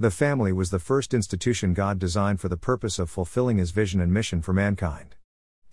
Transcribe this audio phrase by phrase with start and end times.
[0.00, 4.00] The family was the first institution God designed for the purpose of fulfilling His vision
[4.00, 5.16] and mission for mankind.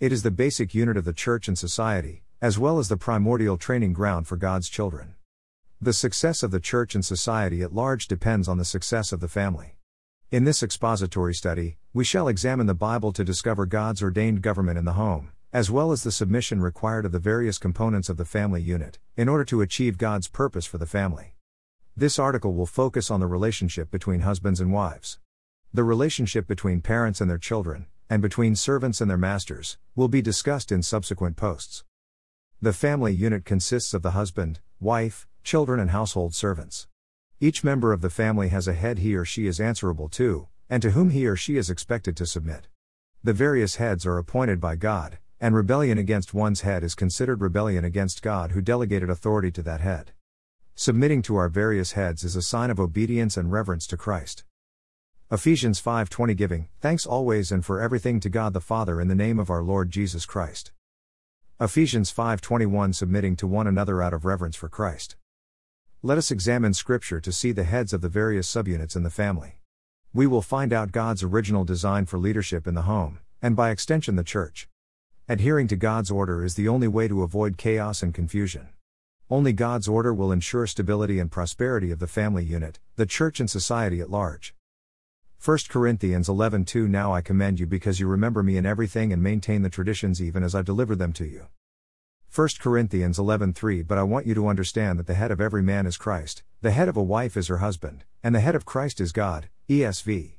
[0.00, 3.56] It is the basic unit of the church and society, as well as the primordial
[3.56, 5.14] training ground for God's children.
[5.80, 9.28] The success of the church and society at large depends on the success of the
[9.28, 9.76] family.
[10.32, 14.84] In this expository study, we shall examine the Bible to discover God's ordained government in
[14.84, 18.60] the home, as well as the submission required of the various components of the family
[18.60, 21.35] unit, in order to achieve God's purpose for the family.
[21.98, 25.18] This article will focus on the relationship between husbands and wives.
[25.72, 30.20] The relationship between parents and their children, and between servants and their masters, will be
[30.20, 31.84] discussed in subsequent posts.
[32.60, 36.86] The family unit consists of the husband, wife, children, and household servants.
[37.40, 40.82] Each member of the family has a head he or she is answerable to, and
[40.82, 42.66] to whom he or she is expected to submit.
[43.24, 47.86] The various heads are appointed by God, and rebellion against one's head is considered rebellion
[47.86, 50.12] against God who delegated authority to that head.
[50.78, 54.44] Submitting to our various heads is a sign of obedience and reverence to Christ.
[55.32, 59.38] Ephesians 5:20 Giving thanks always and for everything to God the Father in the name
[59.38, 60.72] of our Lord Jesus Christ.
[61.58, 65.16] Ephesians 5:21 Submitting to one another out of reverence for Christ.
[66.02, 69.58] Let us examine scripture to see the heads of the various subunits in the family.
[70.12, 74.16] We will find out God's original design for leadership in the home, and by extension
[74.16, 74.68] the church.
[75.26, 78.68] Adhering to God's order is the only way to avoid chaos and confusion.
[79.28, 83.50] Only God's order will ensure stability and prosperity of the family unit, the church and
[83.50, 84.54] society at large.
[85.44, 89.62] 1 Corinthians 11:2 Now I commend you because you remember me in everything and maintain
[89.62, 91.48] the traditions even as I delivered them to you.
[92.32, 95.86] 1 Corinthians 11:3 But I want you to understand that the head of every man
[95.86, 99.00] is Christ, the head of a wife is her husband, and the head of Christ
[99.00, 99.48] is God.
[99.68, 100.38] ESV.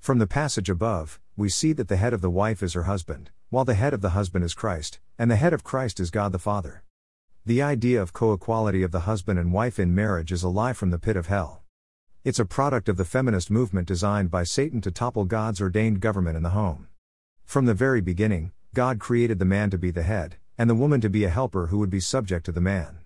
[0.00, 3.30] From the passage above, we see that the head of the wife is her husband,
[3.50, 6.32] while the head of the husband is Christ, and the head of Christ is God
[6.32, 6.82] the Father.
[7.46, 10.90] The idea of co-equality of the husband and wife in marriage is a lie from
[10.90, 11.62] the pit of hell.
[12.22, 16.36] It's a product of the feminist movement designed by Satan to topple God's ordained government
[16.36, 16.88] in the home.
[17.46, 21.00] From the very beginning, God created the man to be the head, and the woman
[21.00, 22.98] to be a helper who would be subject to the man.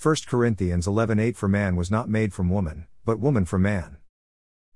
[0.00, 3.98] 1 Corinthians 11:8 For man was not made from woman, but woman from man.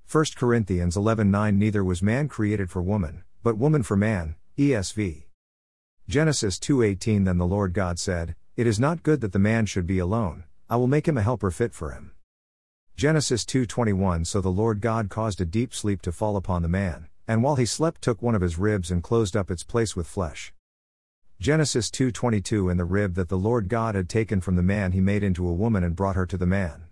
[0.07, 4.35] 1 Corinthians 11:9 Neither was man created for woman, but woman for man.
[4.55, 5.25] ESV.
[6.07, 9.85] Genesis 2:18 Then the Lord God said, It is not good that the man should
[9.85, 12.13] be alone, I will make him a helper fit for him.
[12.95, 17.07] Genesis 2:21 So the Lord God caused a deep sleep to fall upon the man,
[17.27, 20.07] and while he slept took one of his ribs and closed up its place with
[20.07, 20.55] flesh.
[21.39, 25.01] Genesis 2:22 And the rib that the Lord God had taken from the man he
[25.01, 26.87] made into a woman and brought her to the man.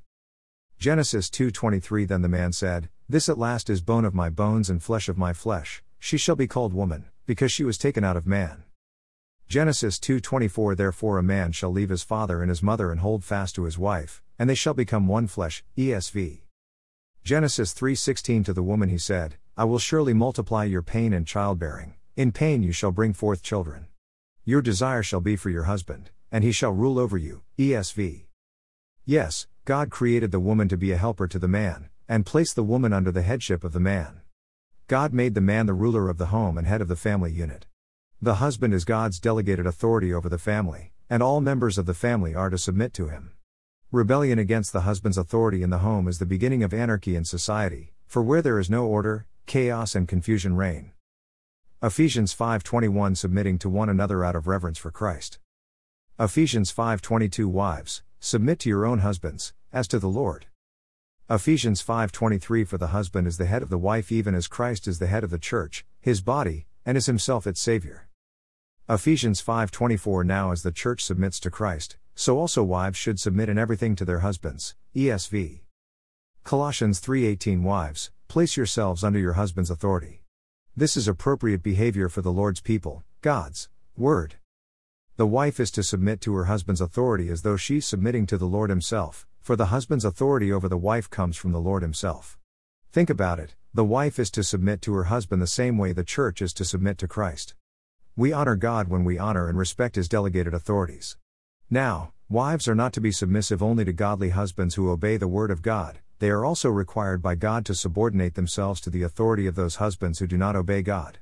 [0.78, 4.84] Genesis 2:23 Then the man said, This at last is bone of my bones and
[4.84, 8.28] flesh of my flesh, she shall be called woman, because she was taken out of
[8.28, 8.65] man.
[9.48, 13.54] Genesis 2:24 Therefore a man shall leave his father and his mother and hold fast
[13.56, 15.64] to his wife, and they shall become one flesh.
[15.78, 16.42] ESV.
[17.24, 21.94] Genesis 3:16 To the woman he said, I will surely multiply your pain and childbearing.
[22.16, 23.88] In pain you shall bring forth children.
[24.44, 27.44] Your desire shall be for your husband, and he shall rule over you.
[27.58, 28.26] ESV.
[29.06, 32.64] Yes, God created the woman to be a helper to the man, and placed the
[32.64, 34.22] woman under the headship of the man.
[34.88, 37.68] God made the man the ruler of the home and head of the family unit.
[38.22, 42.34] The husband is God's delegated authority over the family, and all members of the family
[42.34, 43.34] are to submit to him.
[43.92, 47.94] Rebellion against the husband's authority in the home is the beginning of anarchy in society,
[48.08, 50.94] for where there is no order, chaos and confusion reign.
[51.84, 55.40] Ephesians 5:21 submitting to one another out of reverence for Christ.
[56.18, 60.48] Ephesians 5:22 Wives, submit to your own husbands as to the Lord.
[61.30, 65.00] Ephesians 5:23 For the husband is the head of the wife even as Christ is
[65.00, 68.08] the head of the church, his body, and is himself its savior.
[68.88, 73.58] Ephesians 5:24 Now as the church submits to Christ, so also wives should submit in
[73.58, 74.76] everything to their husbands.
[74.96, 75.64] ESV.
[76.44, 80.22] Colossians 3:18 Wives, place yourselves under your husband's authority.
[80.78, 84.36] This is appropriate behavior for the Lord's people, God's word.
[85.18, 88.46] The wife is to submit to her husband's authority as though she's submitting to the
[88.46, 92.38] Lord himself, for the husband's authority over the wife comes from the Lord himself.
[92.96, 96.06] Think about it, the wife is to submit to her husband the same way the
[96.06, 97.54] church is to submit to Christ.
[98.16, 101.18] We honor God when we honor and respect his delegated authorities.
[101.70, 105.52] Now, wives are not to be submissive only to godly husbands who obey the word
[105.52, 109.56] of God, they are also required by God to subordinate themselves to the authority of
[109.56, 111.20] those husbands who do not obey God.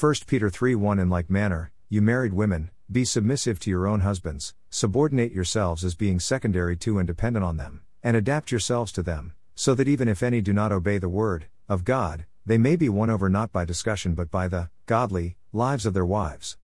[0.00, 4.00] 1 Peter 3 1 In like manner, you married women, be submissive to your own
[4.00, 9.02] husbands, subordinate yourselves as being secondary to and dependent on them, and adapt yourselves to
[9.02, 12.76] them, so that even if any do not obey the word of God, they may
[12.76, 16.56] be won over not by discussion but by the godly lives of their wives.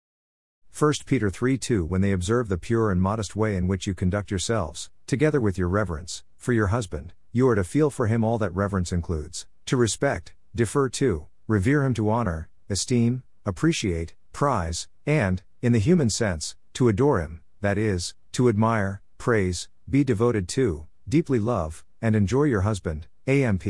[0.79, 3.95] 1 Peter 3 2 When they observe the pure and modest way in which you
[3.95, 8.23] conduct yourselves, together with your reverence, for your husband, you are to feel for him
[8.23, 14.87] all that reverence includes to respect, defer to, revere him to honor, esteem, appreciate, prize,
[15.05, 20.47] and, in the human sense, to adore him, that is, to admire, praise, be devoted
[20.47, 23.65] to, deeply love, and enjoy your husband, AMP.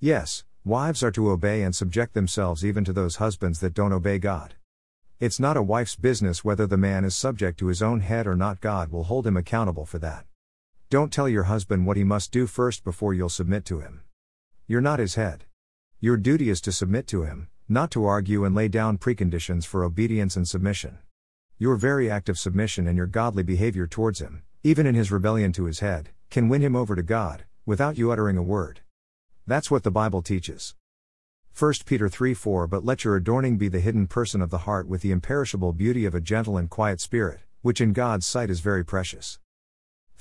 [0.00, 4.18] Yes, wives are to obey and subject themselves even to those husbands that don't obey
[4.18, 4.54] God.
[5.20, 8.34] It's not a wife's business whether the man is subject to his own head or
[8.34, 10.24] not, God will hold him accountable for that.
[10.88, 14.02] Don't tell your husband what he must do first before you'll submit to him.
[14.66, 15.44] You're not his head.
[16.00, 19.84] Your duty is to submit to him, not to argue and lay down preconditions for
[19.84, 20.98] obedience and submission.
[21.58, 25.52] Your very act of submission and your godly behavior towards him, even in his rebellion
[25.52, 28.80] to his head, can win him over to God, without you uttering a word.
[29.48, 30.76] That's what the Bible teaches.
[31.58, 34.86] 1 Peter 3 4 But let your adorning be the hidden person of the heart
[34.86, 38.60] with the imperishable beauty of a gentle and quiet spirit, which in God's sight is
[38.60, 39.40] very precious.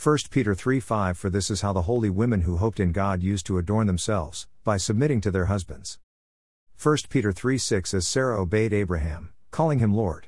[0.01, 3.21] 1 Peter 3 5 For this is how the holy women who hoped in God
[3.21, 5.99] used to adorn themselves, by submitting to their husbands.
[6.81, 10.27] 1 Peter 3 6 As Sarah obeyed Abraham, calling him Lord.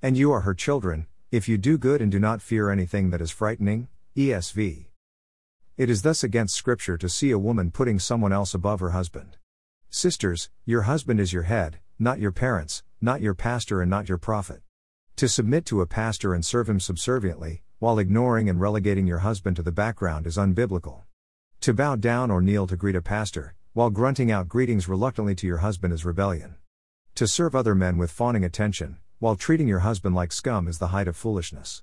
[0.00, 3.20] And you are her children, if you do good and do not fear anything that
[3.20, 3.88] is frightening.
[4.16, 4.86] ESV.
[5.76, 9.36] It is thus against Scripture to see a woman putting someone else above her husband.
[9.90, 14.16] Sisters, your husband is your head, not your parents, not your pastor, and not your
[14.16, 14.62] prophet.
[15.16, 19.56] To submit to a pastor and serve him subserviently, while ignoring and relegating your husband
[19.56, 21.02] to the background, is unbiblical.
[21.60, 25.46] To bow down or kneel to greet a pastor, while grunting out greetings reluctantly to
[25.46, 26.54] your husband, is rebellion.
[27.16, 30.88] To serve other men with fawning attention, while treating your husband like scum, is the
[30.88, 31.82] height of foolishness.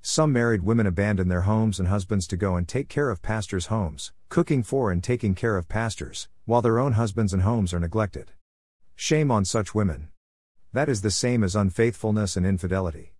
[0.00, 3.66] Some married women abandon their homes and husbands to go and take care of pastors'
[3.66, 7.80] homes, cooking for and taking care of pastors, while their own husbands and homes are
[7.80, 8.32] neglected.
[8.94, 10.08] Shame on such women.
[10.72, 13.14] That is the same as unfaithfulness and infidelity.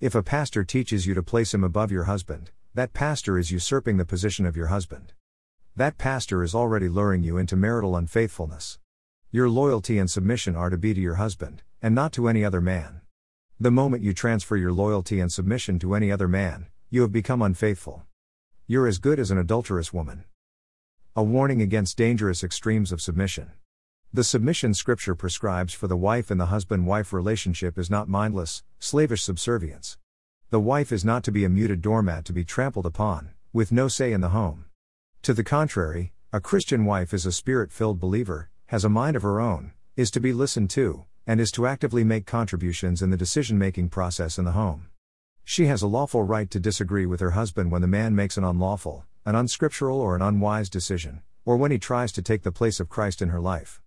[0.00, 3.96] If a pastor teaches you to place him above your husband, that pastor is usurping
[3.96, 5.12] the position of your husband.
[5.76, 8.78] That pastor is already luring you into marital unfaithfulness.
[9.30, 12.60] Your loyalty and submission are to be to your husband, and not to any other
[12.60, 13.00] man.
[13.62, 17.42] The moment you transfer your loyalty and submission to any other man, you have become
[17.42, 18.04] unfaithful.
[18.66, 20.24] You're as good as an adulterous woman.
[21.14, 23.52] A warning against dangerous extremes of submission.
[24.14, 28.62] The submission scripture prescribes for the wife and the husband wife relationship is not mindless,
[28.78, 29.98] slavish subservience.
[30.48, 33.88] The wife is not to be a muted doormat to be trampled upon, with no
[33.88, 34.64] say in the home.
[35.20, 39.22] To the contrary, a Christian wife is a spirit filled believer, has a mind of
[39.22, 43.16] her own, is to be listened to, and is to actively make contributions in the
[43.16, 44.88] decision making process in the home.
[45.44, 48.42] She has a lawful right to disagree with her husband when the man makes an
[48.42, 52.80] unlawful, an unscriptural, or an unwise decision, or when he tries to take the place
[52.80, 53.80] of Christ in her life.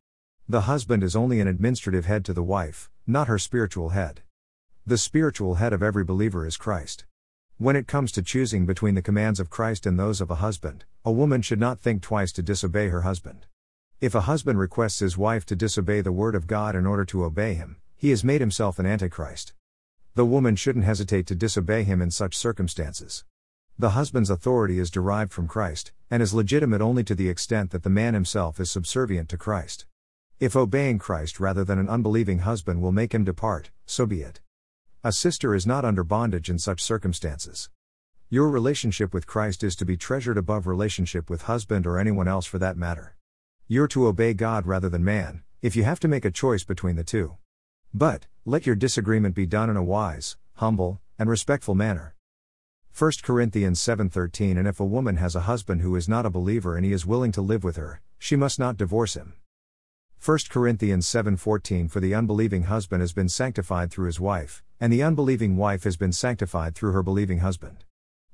[0.47, 4.21] The husband is only an administrative head to the wife, not her spiritual head.
[4.85, 7.03] The spiritual head of every believer is Christ.
[7.57, 10.85] When it comes to choosing between the commands of Christ and those of a husband,
[11.03, 13.47] a woman should not think twice to disobey her husband.
[14.01, 17.23] If a husband requests his wife to disobey the word of God in order to
[17.23, 19.53] obey him, he has made himself an antichrist.
[20.15, 23.23] The woman shouldn't hesitate to disobey him in such circumstances.
[23.79, 27.83] The husband's authority is derived from Christ, and is legitimate only to the extent that
[27.83, 29.85] the man himself is subservient to Christ.
[30.39, 34.41] If obeying Christ rather than an unbelieving husband will make him depart, so be it.
[35.03, 37.69] A sister is not under bondage in such circumstances.
[38.29, 42.45] Your relationship with Christ is to be treasured above relationship with husband or anyone else
[42.45, 43.15] for that matter.
[43.67, 46.97] You're to obey God rather than man, if you have to make a choice between
[46.97, 47.37] the two.
[47.93, 52.13] But, let your disagreement be done in a wise, humble, and respectful manner.
[52.93, 56.75] 1 Corinthians 7:13 And if a woman has a husband who is not a believer
[56.75, 59.33] and he is willing to live with her, she must not divorce him.
[60.19, 65.03] 1 Corinthians 7:14 For the unbelieving husband has been sanctified through his wife, and the
[65.03, 67.85] unbelieving wife has been sanctified through her believing husband.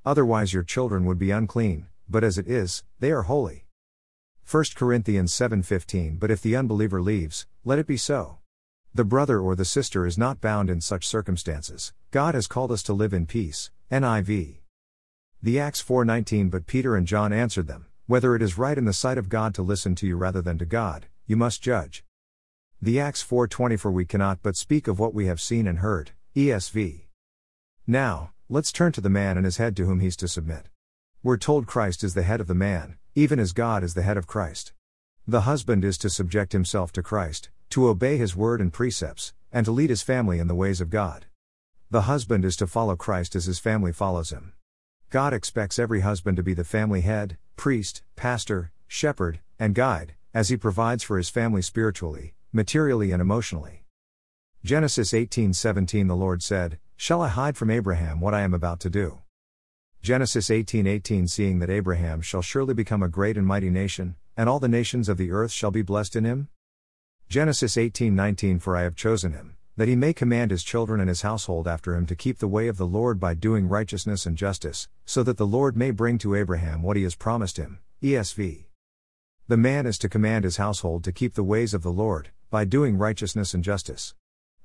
[0.04, 3.69] Otherwise your children would be unclean, but as it is, they are holy.
[4.52, 8.40] 1 Corinthians 7:15 But if the unbeliever leaves, let it be so.
[8.96, 11.94] The brother or the sister is not bound in such circumstances.
[12.10, 13.70] God has called us to live in peace.
[13.92, 14.62] NIV.
[15.44, 18.92] The Acts 4:19 But Peter and John answered them, whether it is right in the
[18.92, 22.04] sight of God to listen to you rather than to God, you must judge.
[22.82, 26.14] The Acts 4:20 For we cannot but speak of what we have seen and heard.
[26.36, 27.06] ESV.
[27.86, 30.70] Now, let's turn to the man and his head to whom he's to submit.
[31.22, 34.16] We're told Christ is the head of the man, even as God is the head
[34.16, 34.72] of Christ.
[35.28, 39.66] The husband is to subject himself to Christ, to obey his word and precepts, and
[39.66, 41.26] to lead his family in the ways of God.
[41.92, 44.54] The husband is to follow Christ as his family follows him.
[45.10, 50.48] God expects every husband to be the family head, priest, pastor, shepherd, and guide, as
[50.48, 53.84] he provides for his family spiritually, materially, and emotionally.
[54.64, 58.90] Genesis 18:17 The Lord said, "Shall I hide from Abraham what I am about to
[58.90, 59.20] do?"
[60.02, 64.60] Genesis 18:18 Seeing that Abraham shall surely become a great and mighty nation, and all
[64.60, 66.48] the nations of the earth shall be blessed in him?
[67.28, 71.24] Genesis 18:19 For I have chosen him, that he may command his children and his
[71.24, 74.88] household after him to keep the way of the Lord by doing righteousness and justice,
[75.06, 77.80] so that the Lord may bring to Abraham what he has promised him.
[78.02, 78.68] ESV.
[79.50, 82.64] The man is to command his household to keep the ways of the Lord, by
[82.64, 84.16] doing righteousness and justice.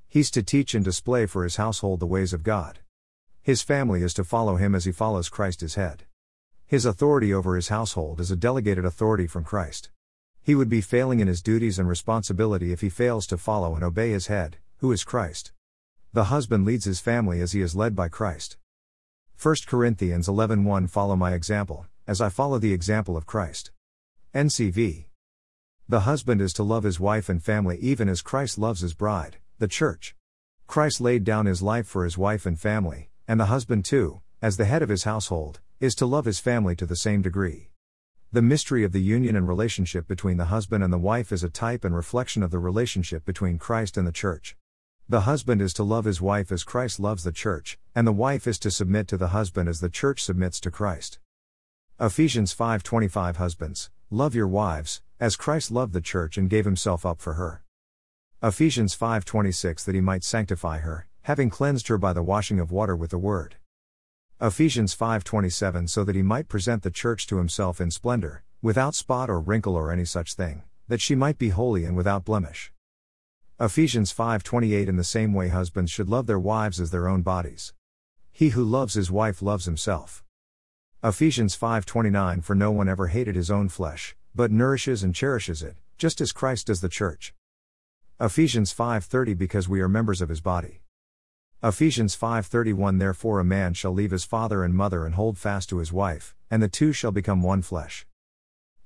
[0.06, 2.78] He's to teach and display for his household the ways of God.
[3.44, 6.04] His family is to follow him as he follows Christ his head.
[6.64, 9.90] His authority over his household is a delegated authority from Christ.
[10.42, 13.84] He would be failing in his duties and responsibility if he fails to follow and
[13.84, 15.52] obey his head, who is Christ.
[16.14, 18.56] The husband leads his family as he is led by Christ.
[19.38, 23.72] 1 Corinthians 11:1 Follow my example, as I follow the example of Christ.
[24.34, 25.04] NCV.
[25.86, 29.36] The husband is to love his wife and family even as Christ loves his bride,
[29.58, 30.16] the church.
[30.66, 34.56] Christ laid down his life for his wife and family, and the husband too, as
[34.56, 37.70] the head of his household, is to love his family to the same degree.
[38.32, 41.48] The mystery of the union and relationship between the husband and the wife is a
[41.48, 44.56] type and reflection of the relationship between Christ and the church.
[45.08, 48.46] The husband is to love his wife as Christ loves the church, and the wife
[48.46, 51.18] is to submit to the husband as the church submits to Christ.
[52.00, 57.20] Ephesians 5:25 Husbands, love your wives, as Christ loved the church and gave himself up
[57.20, 57.62] for her.
[58.42, 62.94] Ephesians 5:26 that he might sanctify her, having cleansed her by the washing of water
[62.94, 63.56] with the word.
[64.42, 69.30] Ephesians 5:27 so that he might present the church to himself in splendor, without spot
[69.30, 72.74] or wrinkle or any such thing, that she might be holy and without blemish.
[73.58, 77.72] Ephesians 5:28 in the same way husbands should love their wives as their own bodies.
[78.30, 80.22] He who loves his wife loves himself.
[81.02, 85.78] Ephesians 5:29 For no one ever hated his own flesh, but nourishes and cherishes it,
[85.96, 87.32] just as Christ does the church.
[88.20, 90.82] Ephesians 5:30 Because we are members of his body.
[91.66, 95.78] Ephesians 5:31 Therefore a man shall leave his father and mother and hold fast to
[95.78, 98.06] his wife, and the two shall become one flesh.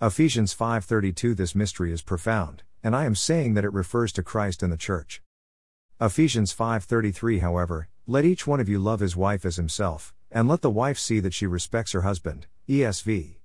[0.00, 4.62] Ephesians 5:32 This mystery is profound, and I am saying that it refers to Christ
[4.62, 5.20] and the church.
[6.00, 10.62] Ephesians 5:33 However, let each one of you love his wife as himself, and let
[10.62, 12.46] the wife see that she respects her husband.
[12.68, 13.40] ESV.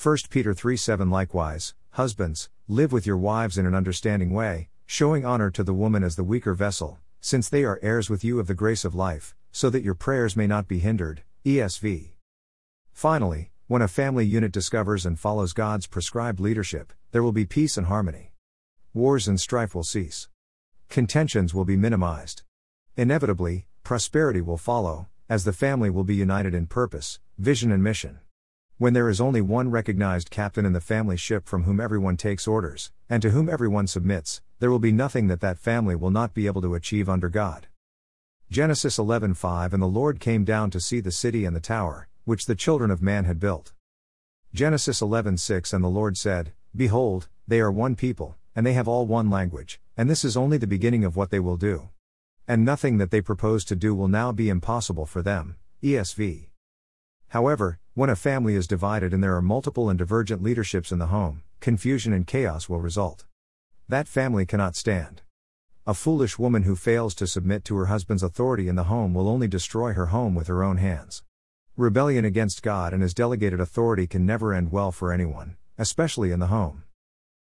[0.00, 5.50] 1 Peter 3:7 Likewise, husbands, live with your wives in an understanding way, showing honor
[5.50, 8.54] to the woman as the weaker vessel, since they are heirs with you of the
[8.54, 11.22] grace of life, so that your prayers may not be hindered.
[11.46, 12.10] ESV.
[12.92, 17.78] Finally, when a family unit discovers and follows God's prescribed leadership, there will be peace
[17.78, 18.34] and harmony.
[18.92, 20.28] Wars and strife will cease.
[20.90, 22.42] Contentions will be minimized.
[22.94, 28.18] Inevitably, prosperity will follow, as the family will be united in purpose, vision, and mission.
[28.76, 32.48] When there is only one recognized captain in the family ship from whom everyone takes
[32.48, 36.34] orders, and to whom everyone submits, there will be nothing that that family will not
[36.34, 37.68] be able to achieve under God.
[38.50, 42.46] Genesis 11:5 And the Lord came down to see the city and the tower, which
[42.46, 43.72] the children of man had built.
[44.52, 49.06] Genesis 11:6 And the Lord said, Behold, they are one people, and they have all
[49.06, 51.90] one language, and this is only the beginning of what they will do.
[52.48, 55.58] And nothing that they propose to do will now be impossible for them.
[55.80, 56.48] ESV.
[57.34, 61.08] However, when a family is divided and there are multiple and divergent leaderships in the
[61.08, 63.24] home, confusion and chaos will result.
[63.88, 65.22] That family cannot stand.
[65.84, 69.28] A foolish woman who fails to submit to her husband's authority in the home will
[69.28, 71.24] only destroy her home with her own hands.
[71.76, 76.38] Rebellion against God and his delegated authority can never end well for anyone, especially in
[76.38, 76.84] the home.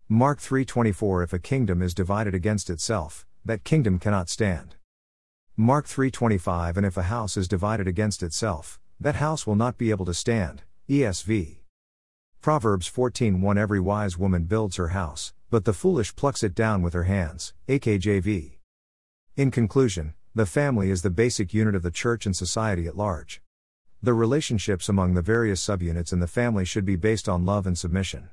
[0.08, 4.76] Mark 3:24 If a kingdom is divided against itself, that kingdom cannot stand.
[5.54, 9.90] Mark 3:25 And if a house is divided against itself, that house will not be
[9.90, 10.62] able to stand.
[10.88, 11.58] ESV.
[12.40, 16.94] Proverbs 14:1 Every wise woman builds her house, but the foolish plucks it down with
[16.94, 17.54] her hands.
[17.68, 18.58] AKJV.
[19.36, 23.42] In conclusion, the family is the basic unit of the church and society at large.
[24.02, 27.76] The relationships among the various subunits in the family should be based on love and
[27.76, 28.30] submission.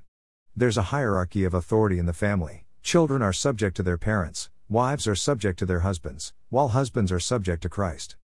[0.55, 2.65] There's a hierarchy of authority in the family.
[2.83, 7.19] Children are subject to their parents, wives are subject to their husbands, while husbands are
[7.19, 8.15] subject to Christ.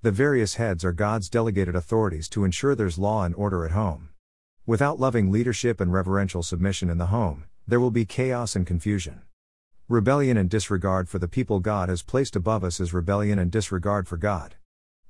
[0.00, 4.10] The various heads are God's delegated authorities to ensure there's law and order at home.
[4.64, 9.22] Without loving leadership and reverential submission in the home, there will be chaos and confusion.
[9.88, 14.06] Rebellion and disregard for the people God has placed above us is rebellion and disregard
[14.06, 14.54] for God.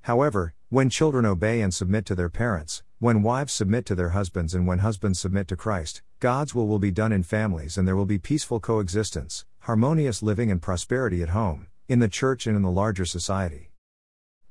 [0.03, 4.55] However, when children obey and submit to their parents, when wives submit to their husbands,
[4.55, 7.95] and when husbands submit to Christ, God's will will be done in families and there
[7.95, 12.63] will be peaceful coexistence, harmonious living, and prosperity at home, in the church, and in
[12.63, 13.68] the larger society.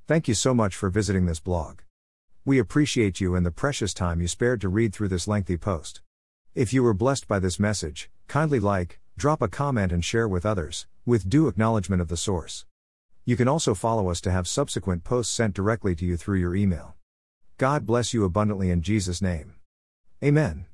[0.08, 1.80] Thank you so much for visiting this blog.
[2.46, 6.00] We appreciate you and the precious time you spared to read through this lengthy post.
[6.56, 10.46] If you were blessed by this message, kindly like, drop a comment, and share with
[10.46, 12.66] others, with due acknowledgement of the source.
[13.26, 16.56] You can also follow us to have subsequent posts sent directly to you through your
[16.56, 16.96] email.
[17.58, 19.56] God bless you abundantly in Jesus' name.
[20.24, 20.68] Amen.